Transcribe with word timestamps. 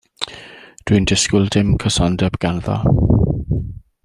Dwi'n 0.87 1.05
disgwyl 1.11 1.45
dim 1.57 1.69
cysondeb 1.85 2.41
ganddo. 2.47 2.81